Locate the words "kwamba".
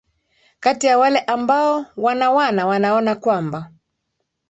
3.15-3.71